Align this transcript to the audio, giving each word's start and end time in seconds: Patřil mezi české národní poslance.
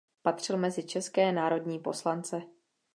Patřil 0.21 0.57
mezi 0.57 0.83
české 0.83 1.31
národní 1.31 1.79
poslance. 1.79 2.41